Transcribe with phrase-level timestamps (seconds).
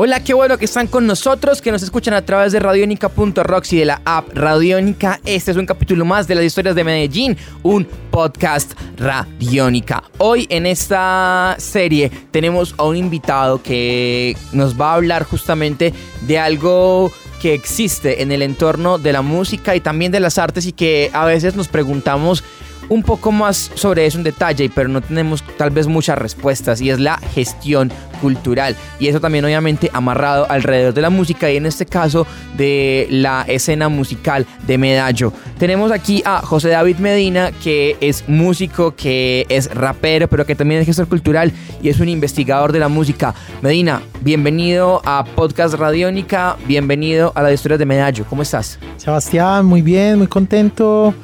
[0.00, 3.78] Hola, qué bueno que están con nosotros, que nos escuchan a través de radionica.rocks y
[3.78, 5.18] de la app Radionica.
[5.24, 10.04] Este es un capítulo más de las historias de Medellín, un podcast Radiónica.
[10.18, 15.92] Hoy en esta serie tenemos a un invitado que nos va a hablar justamente
[16.28, 17.10] de algo
[17.42, 21.10] que existe en el entorno de la música y también de las artes y que
[21.12, 22.44] a veces nos preguntamos
[22.88, 26.90] un poco más sobre eso en detalle, pero no tenemos tal vez muchas respuestas y
[26.90, 31.66] es la gestión cultural y eso también obviamente amarrado alrededor de la música y en
[31.66, 35.32] este caso de la escena musical de Medallo.
[35.58, 40.80] Tenemos aquí a José David Medina que es músico, que es rapero, pero que también
[40.80, 41.52] es gestor cultural
[41.82, 43.34] y es un investigador de la música.
[43.62, 48.24] Medina, bienvenido a Podcast Radiónica, bienvenido a las historias de Medallo.
[48.28, 48.78] ¿Cómo estás?
[48.96, 51.14] Sebastián, muy bien, muy contento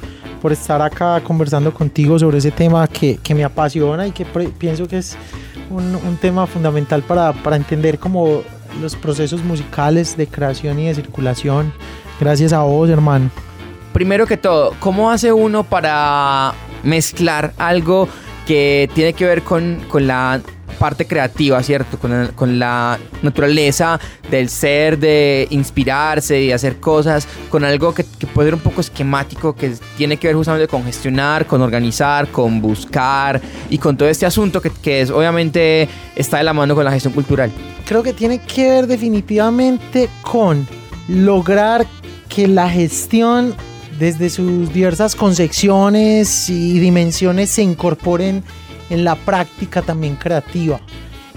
[0.45, 4.87] por estar acá conversando contigo sobre ese tema que, que me apasiona y que pienso
[4.87, 5.17] que es
[5.71, 8.43] un, un tema fundamental para, para, entender como
[8.79, 11.73] los procesos musicales de creación y de circulación.
[12.19, 13.31] Gracias a vos, hermano.
[13.91, 18.07] Primero que todo, ¿cómo hace uno para mezclar algo
[18.45, 20.41] que tiene que ver con, con la
[20.75, 21.97] parte creativa, ¿cierto?
[21.97, 28.47] Con, con, la naturaleza del ser, de inspirarse y hacer cosas, con algo que, puede
[28.47, 33.41] ser un poco esquemático, que tiene que ver justamente con gestionar, con organizar, con buscar
[33.69, 36.91] y con todo este asunto que, que es obviamente está de la mano con la
[36.91, 37.51] gestión cultural.
[37.85, 40.67] Creo que tiene que ver definitivamente con
[41.07, 41.85] lograr
[42.29, 43.55] que la gestión
[43.99, 48.43] desde sus diversas concepciones y dimensiones se incorporen
[48.89, 50.79] en la práctica también creativa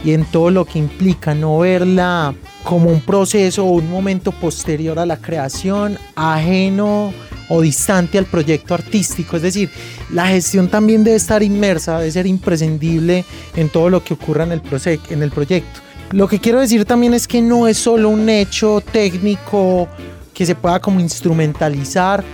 [0.05, 4.99] y en todo lo que implica, no verla como un proceso o un momento posterior
[4.99, 7.13] a la creación, ajeno
[7.49, 9.37] o distante al proyecto artístico.
[9.37, 9.71] Es decir,
[10.13, 13.25] la gestión también debe estar inmersa, debe ser imprescindible
[13.57, 14.63] en todo lo que ocurra en el,
[15.11, 15.81] en el proyecto.
[16.13, 19.89] Lo que quiero decir también es que no es solo un hecho técnico
[20.33, 22.25] que se pueda como instrumentalizar,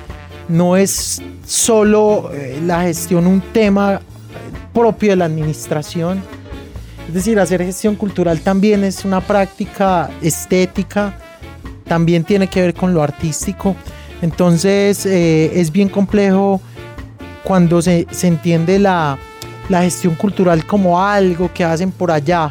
[0.49, 4.01] no es solo eh, la gestión un tema
[4.75, 6.23] propio de la administración.
[7.09, 11.17] Es decir, hacer gestión cultural también es una práctica estética,
[11.87, 13.77] también tiene que ver con lo artístico.
[14.21, 16.61] Entonces eh, es bien complejo
[17.45, 19.19] cuando se, se entiende la,
[19.69, 22.51] la, gestión cultural como algo que hacen por allá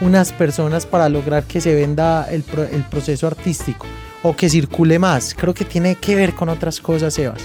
[0.00, 3.86] unas personas para lograr que se venda el, el proceso artístico
[4.22, 5.34] o que circule más.
[5.34, 7.42] Creo que tiene que ver con otras cosas, Sebas.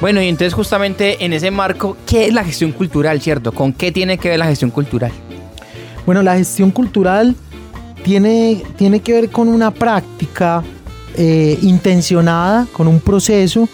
[0.00, 3.50] Bueno, y entonces justamente en ese marco, ¿qué es la gestión cultural, cierto?
[3.50, 5.10] ¿Con qué tiene que ver la gestión cultural?
[6.06, 7.34] Bueno, la gestión cultural
[8.04, 10.62] tiene, tiene que ver con una práctica
[11.16, 13.68] eh, intencionada, con un proceso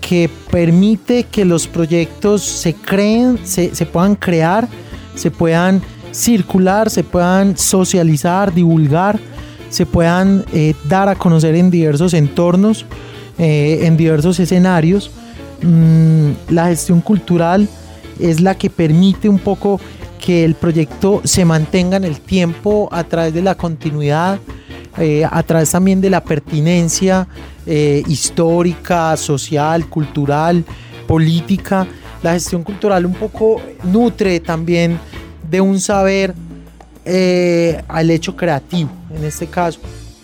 [0.00, 4.66] que permite que los proyectos se creen, se, puedan crear,
[5.14, 9.20] se puedan circular, se puedan socializar, divulgar,
[9.68, 12.86] se puedan eh, dar a conocer en diversos entornos,
[13.38, 15.10] eh, en diversos escenarios
[15.62, 17.68] Mm, la gestión cultural
[18.18, 19.80] es la que permite un poco
[20.18, 24.38] que el proyecto se mantenga en el tiempo a través de la continuidad,
[24.98, 27.26] eh, a través también de la pertinencia
[27.66, 30.64] eh, histórica, social, cultural,
[31.06, 31.86] política.
[32.22, 34.98] La gestión cultural un poco nutre también
[35.50, 36.34] de un saber
[37.04, 39.80] eh, al hecho creativo, en este caso.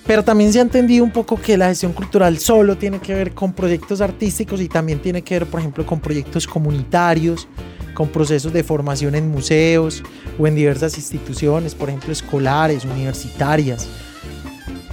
[0.07, 3.35] Pero también se ha entendido un poco que la gestión cultural solo tiene que ver
[3.35, 7.49] con proyectos artísticos y también tiene que ver, por ejemplo, con proyectos comunitarios,
[7.93, 10.03] con procesos de formación en museos
[10.39, 13.89] o en diversas instituciones, por ejemplo, escolares, universitarias.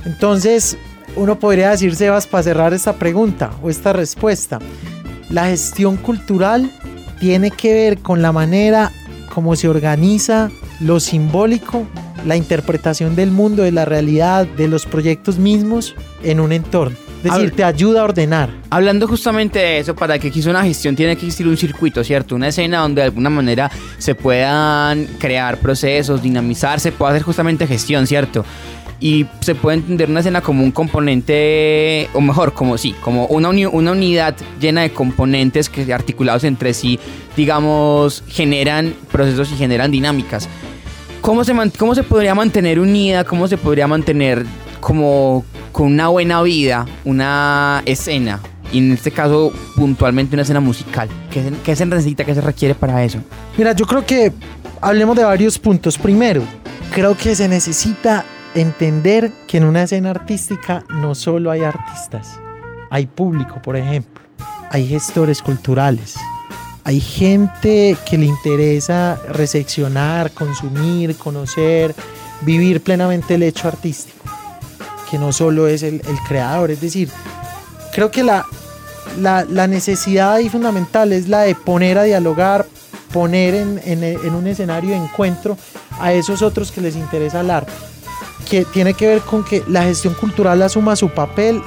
[0.06, 0.78] Entonces,
[1.16, 4.59] uno podría decir, Sebas, para cerrar esta pregunta o esta respuesta,
[5.29, 6.72] la gestión cultural
[7.19, 8.91] tiene que ver con la manera
[9.34, 11.85] como se organiza lo simbólico
[12.25, 16.97] la interpretación del mundo, de la realidad, de los proyectos mismos en un entorno.
[17.23, 18.50] Es decir, te ayuda a ordenar.
[18.69, 22.35] Hablando justamente de eso, para que exista una gestión tiene que existir un circuito, ¿cierto?
[22.35, 27.66] Una escena donde de alguna manera se puedan crear procesos, dinamizar, se pueda hacer justamente
[27.66, 28.43] gestión, ¿cierto?
[29.03, 33.49] y se puede entender una escena como un componente, o mejor, como sí, como una,
[33.49, 36.97] una unidad llena de componentes que articulados entre sí,
[37.35, 40.47] digamos, generan procesos y generan dinámicas.
[41.23, 43.23] ¿Cómo se, ¿Cómo se podría mantener unida?
[43.23, 44.46] ¿Cómo se podría mantener
[44.81, 48.41] como con una buena vida una escena?
[48.73, 51.08] Y en este caso, puntualmente una escena musical.
[51.31, 53.20] ¿Qué, qué se necesita, qué se requiere para eso?
[53.58, 54.34] Mira, yo creo que
[54.81, 55.97] hablemos de varios puntos.
[55.97, 56.41] Primero,
[56.93, 62.37] creo que se necesita entender que en una escena artística no solo hay artistas,
[62.90, 64.22] hay público, por ejemplo.
[64.72, 66.17] hay gestores culturales.
[66.85, 71.96] Hay gente que le interesa recepcionar, consumir, conocer,
[72.41, 74.26] vivir plenamente el hecho artístico,
[75.09, 76.72] que no solo es el, creador.
[76.72, 77.09] Es decir,
[77.94, 78.46] creo que la,
[79.22, 82.66] la, la, necesidad ahí fundamental es la de poner a dialogar,
[83.14, 85.58] poner en, en, en un escenario de encuentro
[86.02, 87.72] a esos otros que les interesa el arte,
[88.50, 91.62] que tiene que ver con que la gestión cultural asuma su papel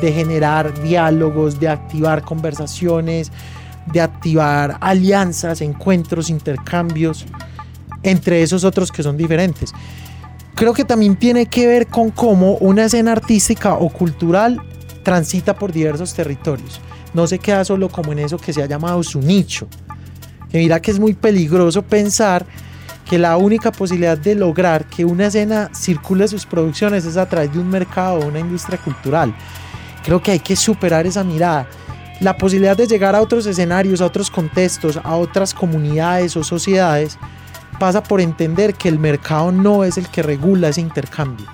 [0.00, 3.30] de generar diálogos, de activar conversaciones,
[3.86, 7.26] de activar alianzas, encuentros, intercambios
[8.02, 9.72] entre esos otros que son diferentes.
[10.54, 14.62] Creo que también tiene que ver con cómo una escena artística o cultural
[15.02, 16.80] transita por diversos territorios.
[17.12, 19.68] No se queda solo como en eso que se ha llamado su nicho.
[20.50, 22.46] Que mira que es muy peligroso pensar
[23.08, 27.52] que la única posibilidad de lograr que una escena circule sus producciones es a través
[27.52, 29.34] de un mercado o una industria cultural.
[30.04, 31.66] Creo que hay que superar esa mirada.
[32.20, 37.18] La posibilidad de llegar a otros escenarios, a otros contextos, a otras comunidades o sociedades,
[37.78, 41.46] pasa por entender que el mercado no es el que regula ese intercambio.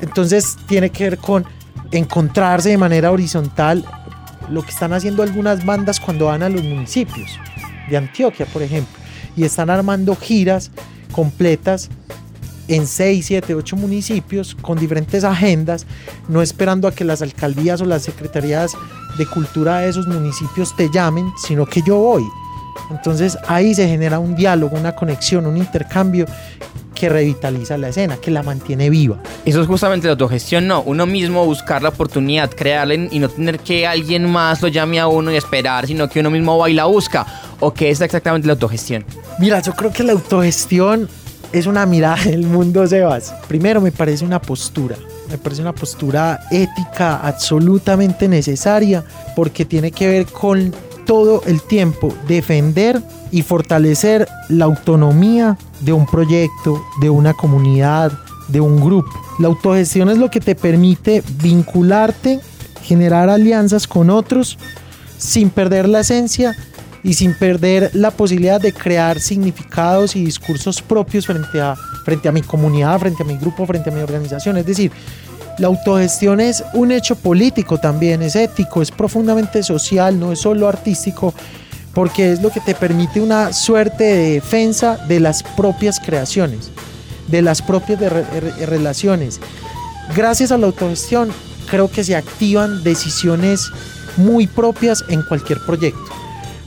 [0.00, 1.44] Entonces tiene que ver con
[1.92, 3.84] encontrarse de manera horizontal
[4.50, 7.38] lo que están haciendo algunas bandas cuando van a los municipios
[7.88, 8.98] de Antioquia, por ejemplo,
[9.36, 10.70] y están armando giras
[11.12, 11.90] completas
[12.74, 15.86] en 6, 7, 8 municipios con diferentes agendas,
[16.28, 18.72] no esperando a que las alcaldías o las secretarías
[19.18, 22.24] de cultura de esos municipios te llamen, sino que yo voy.
[22.90, 26.26] Entonces ahí se genera un diálogo, una conexión, un intercambio
[26.94, 29.18] que revitaliza la escena, que la mantiene viva.
[29.44, 30.82] Eso es justamente la autogestión, no.
[30.82, 35.08] Uno mismo buscar la oportunidad, crearla y no tener que alguien más lo llame a
[35.08, 37.26] uno y esperar, sino que uno mismo va y la busca.
[37.60, 39.04] ¿O qué es exactamente la autogestión?
[39.38, 41.08] Mira, yo creo que la autogestión
[41.52, 43.34] es una mirada del mundo, Sebas.
[43.48, 44.96] Primero me parece una postura.
[45.30, 49.04] Me parece una postura ética absolutamente necesaria
[49.36, 50.74] porque tiene que ver con
[51.06, 58.12] todo el tiempo defender y fortalecer la autonomía de un proyecto, de una comunidad,
[58.48, 59.10] de un grupo.
[59.38, 62.40] La autogestión es lo que te permite vincularte,
[62.82, 64.58] generar alianzas con otros
[65.16, 66.56] sin perder la esencia
[67.04, 72.32] y sin perder la posibilidad de crear significados y discursos propios frente a, frente a
[72.32, 74.56] mi comunidad, frente a mi grupo, frente a mi organización.
[74.56, 74.92] Es decir,
[75.58, 80.68] la autogestión es un hecho político también, es ético, es profundamente social, no es solo
[80.68, 81.34] artístico,
[81.92, 86.70] porque es lo que te permite una suerte de defensa de las propias creaciones,
[87.28, 88.00] de las propias
[88.66, 89.40] relaciones.
[90.16, 91.30] Gracias a la autogestión
[91.70, 93.70] creo que se activan decisiones
[94.16, 96.21] muy propias en cualquier proyecto.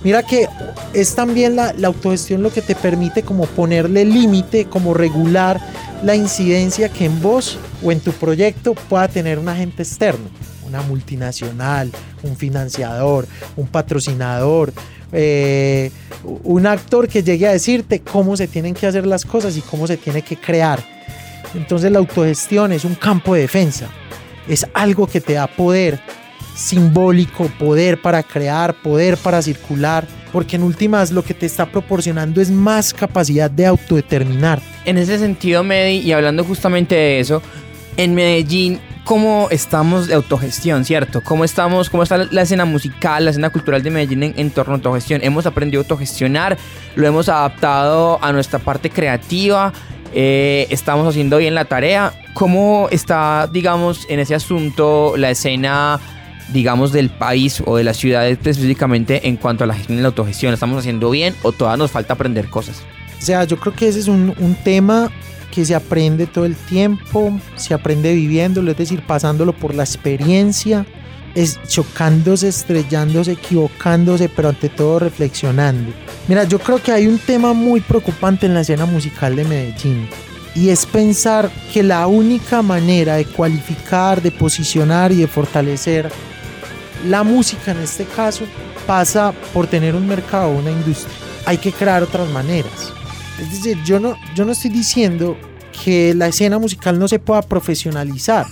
[0.05, 0.47] Mira que
[0.93, 5.59] es también la, autogestión lo que te permite como ponerle límite, como regular
[6.03, 10.25] la incidencia que en vos o en tu proyecto pueda tener un agente externo,
[10.63, 11.91] una multinacional,
[12.21, 14.71] un financiador, un patrocinador,
[15.11, 15.89] eh,
[16.43, 19.87] un actor que llegue a decirte cómo se tienen que hacer las cosas y cómo
[19.87, 20.85] se tiene que crear.
[21.55, 23.89] Entonces la autogestión es un campo de defensa,
[24.47, 25.99] es algo que te da poder
[26.55, 32.41] simbólico, poder para crear, poder para circular, porque en últimas lo que te está proporcionando
[32.41, 34.61] es más capacidad de autodeterminar.
[34.85, 37.41] En ese sentido, Medi, y hablando justamente de eso,
[37.97, 41.21] en Medellín, ¿cómo estamos de autogestión, cierto?
[41.21, 44.75] ¿Cómo estamos, cómo está la escena musical, la escena cultural de Medellín en, torno a
[44.77, 45.21] autogestión?
[45.23, 46.57] Hemos aprendido a autogestionar,
[46.95, 49.71] lo hemos adaptado a nuestra parte creativa,
[50.13, 52.13] eh, estamos haciendo bien la tarea.
[52.33, 55.99] ¿Cómo está, digamos, en ese asunto la escena
[56.53, 60.07] digamos, del país o de la ciudad específicamente en cuanto a la gestión y la
[60.07, 60.53] autogestión?
[60.53, 62.83] ¿Estamos haciendo bien o todavía nos falta aprender cosas?
[63.19, 65.11] O sea, yo creo que ese es un, un tema
[65.51, 70.85] que se aprende todo el tiempo, se aprende viviéndolo, es decir, pasándolo por la experiencia,
[71.33, 75.91] es chocándose, estrellándose, equivocándose, pero ante todo reflexionando.
[76.27, 80.07] Mira, yo creo que hay un tema muy preocupante en la escena musical de Medellín
[80.55, 86.09] y es pensar que la única manera de cualificar, de posicionar y de fortalecer
[87.07, 88.45] la música en este caso
[88.85, 91.13] pasa por tener un mercado, una industria.
[91.45, 92.93] Hay que crear otras maneras.
[93.39, 95.37] Es decir, yo no, yo no estoy diciendo
[95.83, 98.45] que la escena musical no se pueda profesionalizar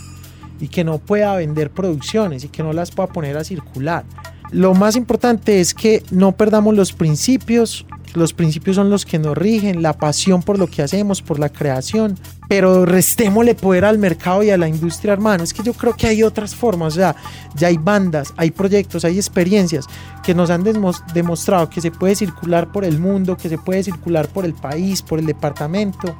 [0.59, 4.03] y que no pueda vender producciones y que no las pueda poner a circular.
[4.51, 7.85] Lo más importante es que no perdamos los principios.
[8.15, 11.49] Los principios son los que nos rigen, la pasión por lo que hacemos, por la
[11.49, 12.17] creación.
[12.47, 15.43] Pero restémosle poder al mercado y a la industria, hermano.
[15.43, 16.93] Es que yo creo que hay otras formas.
[16.93, 17.15] O sea,
[17.55, 19.85] ya hay bandas, hay proyectos, hay experiencias
[20.23, 20.63] que nos han
[21.13, 25.01] demostrado que se puede circular por el mundo, que se puede circular por el país,
[25.01, 26.15] por el departamento,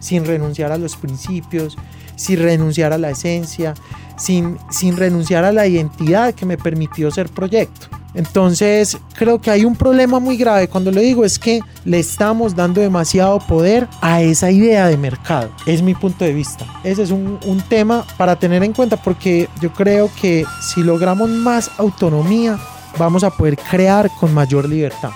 [0.00, 1.76] sin renunciar a los principios,
[2.16, 3.74] sin renunciar a la esencia,
[4.16, 7.97] sin, sin renunciar a la identidad que me permitió ser proyecto.
[8.14, 10.68] Entonces, creo que hay un problema muy grave.
[10.68, 15.50] Cuando lo digo es que le estamos dando demasiado poder a esa idea de mercado.
[15.66, 16.66] Es mi punto de vista.
[16.84, 21.28] Ese es un, un tema para tener en cuenta porque yo creo que si logramos
[21.28, 22.58] más autonomía,
[22.98, 25.10] vamos a poder crear con mayor libertad.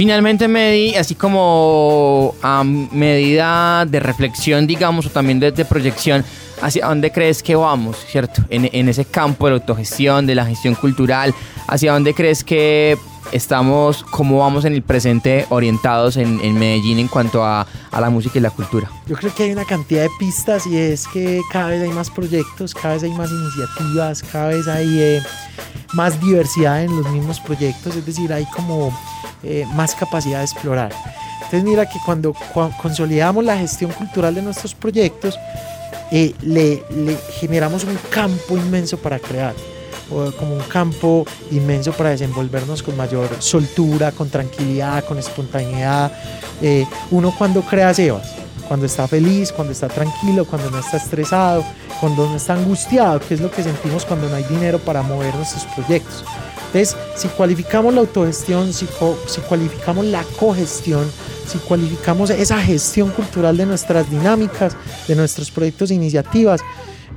[0.00, 6.24] Finalmente, Medi, así como a medida de reflexión, digamos, o también de, proyección,
[6.62, 8.40] ¿hacia dónde crees que vamos, cierto?
[8.48, 11.34] En, ese campo de la autogestión, de la gestión cultural,
[11.66, 12.96] ¿hacia dónde crees que
[13.30, 18.38] estamos, cómo vamos en el presente orientados en, Medellín en cuanto a, a, la música
[18.38, 18.90] y la cultura?
[19.06, 22.08] Yo creo que hay una cantidad de pistas y es que cada vez hay más
[22.08, 25.22] proyectos, cada vez hay más iniciativas, cada vez hay eh,
[25.92, 28.96] más diversidad en los mismos proyectos, es decir, hay como
[29.42, 30.92] eh, más capacidad de explorar.
[31.36, 32.34] Entonces mira que cuando
[32.80, 35.38] consolidamos la gestión cultural de nuestros proyectos,
[36.12, 39.54] eh, le, le, generamos un campo inmenso para crear,
[40.10, 46.12] o como un campo inmenso para desenvolvernos con mayor soltura, con tranquilidad, con espontaneidad.
[46.62, 48.39] Eh, uno cuando crea Sebas,
[48.70, 51.64] cuando está feliz, cuando está tranquilo, cuando no está estresado,
[51.98, 55.34] cuando no está angustiado, que es lo que sentimos cuando no hay dinero para mover
[55.34, 56.24] nuestros proyectos.
[56.66, 58.86] Entonces, si cualificamos la autogestión, si,
[59.26, 61.04] si cualificamos la cogestión,
[61.48, 64.76] si cualificamos esa gestión cultural de nuestras dinámicas,
[65.08, 66.60] de nuestros proyectos e iniciativas,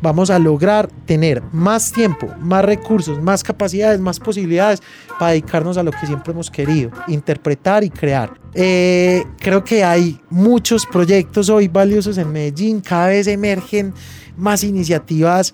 [0.02, 4.82] vamos a lograr tener más tiempo, más recursos, más capacidades, más posibilidades
[5.20, 8.34] para dedicarnos a lo que siempre hemos querido, interpretar y crear.
[8.54, 13.94] Eh, creo que hay muchos proyectos hoy valiosos en Medellín, cada vez emergen
[14.38, 15.54] más iniciativas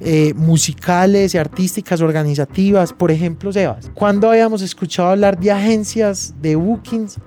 [0.00, 2.92] eh, musicales y artísticas, organizativas.
[2.92, 7.18] Por ejemplo, Sebas, ¿cuándo habíamos escuchado hablar de agencias de bookings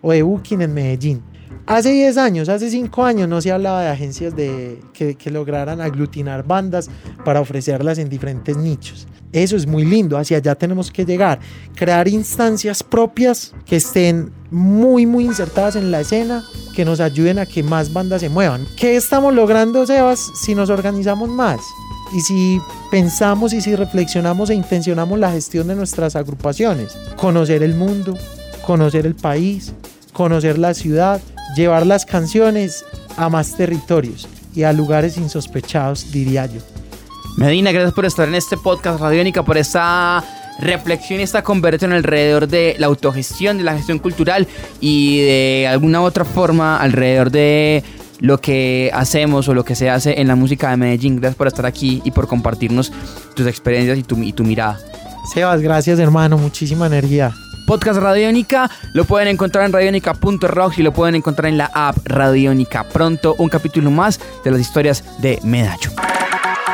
[0.00, 1.29] o de booking en Medellín?
[1.66, 5.80] Hace 10 años, hace 5 años no se hablaba de agencias de, que, que lograran
[5.80, 6.90] aglutinar bandas
[7.24, 9.06] para ofrecerlas en diferentes nichos.
[9.32, 11.38] Eso es muy lindo, hacia allá tenemos que llegar.
[11.76, 17.46] Crear instancias propias que estén muy, muy insertadas en la escena, que nos ayuden a
[17.46, 18.66] que más bandas se muevan.
[18.76, 21.60] ¿Qué estamos logrando, Sebas, si nos organizamos más?
[22.12, 27.74] y si pensamos y si reflexionamos e intencionamos la gestión de nuestras agrupaciones, conocer el
[27.74, 28.16] mundo,
[28.66, 29.72] conocer el país,
[30.12, 31.20] conocer la ciudad,
[31.56, 32.84] llevar las canciones
[33.16, 36.60] a más territorios y a lugares insospechados, diría yo.
[37.36, 40.24] Medina, gracias por estar en este podcast Radiónica, por esta
[40.58, 44.46] reflexión y esta conversación alrededor de la autogestión, de la gestión cultural
[44.80, 47.82] y de alguna otra forma alrededor de
[48.20, 51.16] lo que hacemos o lo que se hace en la música de Medellín.
[51.16, 52.92] Gracias por estar aquí y por compartirnos
[53.34, 54.78] tus experiencias y tu, y tu mirada.
[55.32, 57.32] Sebas, gracias hermano, muchísima energía.
[57.70, 62.82] Podcast Radiónica lo pueden encontrar en radionica.rocks y lo pueden encontrar en la app Radiónica.
[62.82, 65.92] Pronto un capítulo más de las historias de Medallo.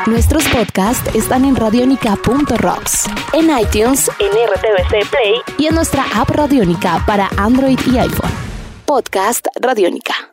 [0.07, 7.03] Nuestros podcasts están en radionica.rocks, en iTunes, en RTVC Play y en nuestra app Radiónica
[7.05, 8.31] para Android y iPhone.
[8.87, 10.31] Podcast Radiónica.